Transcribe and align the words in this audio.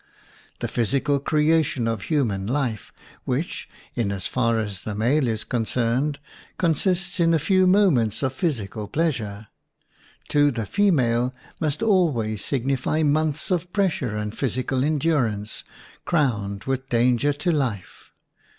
The 0.61 0.67
physical 0.67 1.19
creation 1.19 1.87
of 1.87 2.05
hu 2.05 2.25
man 2.25 2.47
life, 2.47 2.91
which, 3.23 3.69
in 3.93 4.11
as 4.11 4.25
far 4.25 4.59
as 4.59 4.81
the 4.81 4.95
male 4.95 5.27
is 5.27 5.43
concerned, 5.43 6.17
consists 6.57 7.19
in 7.19 7.35
a 7.35 7.37
few 7.37 7.67
moments 7.67 8.23
of 8.23 8.33
physical 8.33 8.87
pleasure, 8.87 9.49
to 10.29 10.49
the 10.49 10.65
female 10.65 11.35
must 11.59 11.83
always 11.83 12.43
signify 12.43 13.03
months 13.03 13.51
of 13.51 13.71
pressure 13.71 14.17
and 14.17 14.35
physical 14.35 14.83
endurance, 14.83 15.63
crowned 16.03 16.63
with 16.63 16.89
dan 16.89 17.19
ger 17.19 17.31
to 17.33 17.51
life. 17.51 18.09